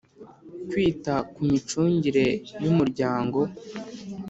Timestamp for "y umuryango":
2.61-3.39